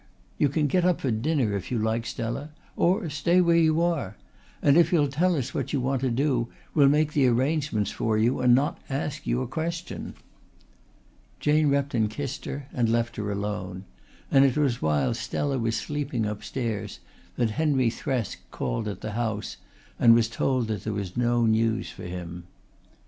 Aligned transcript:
You 0.39 0.49
can 0.49 0.65
get 0.65 0.83
up 0.83 0.99
for 0.99 1.11
dinner 1.11 1.55
if 1.55 1.69
you 1.69 1.77
like, 1.77 2.07
Stella, 2.07 2.49
or 2.75 3.07
stay 3.11 3.39
where 3.39 3.55
you 3.55 3.83
are. 3.83 4.17
And 4.59 4.75
if 4.75 4.91
you'll 4.91 5.07
tell 5.09 5.35
us 5.35 5.53
what 5.53 5.73
you 5.73 5.79
want 5.79 6.01
to 6.01 6.09
do 6.09 6.47
we'll 6.73 6.89
make 6.89 7.13
the 7.13 7.27
arrangements 7.27 7.91
for 7.91 8.17
you 8.17 8.39
and 8.39 8.55
not 8.55 8.81
ask 8.89 9.27
you 9.27 9.43
a 9.43 9.47
question." 9.47 10.15
Jane 11.39 11.69
Repton 11.69 12.07
kissed 12.07 12.45
her 12.45 12.67
and 12.73 12.89
left 12.89 13.15
her 13.17 13.31
alone; 13.31 13.85
and 14.31 14.43
it 14.43 14.57
was 14.57 14.81
while 14.81 15.13
Stella 15.13 15.59
was 15.59 15.77
sleeping 15.77 16.25
upstairs 16.25 16.99
that 17.35 17.51
Henry 17.51 17.91
Thresk 17.91 18.37
called 18.49 18.87
at 18.87 19.01
the 19.01 19.11
house 19.11 19.57
and 19.99 20.15
was 20.15 20.27
told 20.29 20.67
that 20.69 20.83
there 20.83 20.93
was 20.93 21.15
no 21.15 21.45
news 21.45 21.91
for 21.91 22.05
him. 22.05 22.45